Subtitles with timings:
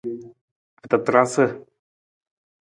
[0.85, 1.45] Atatarasa.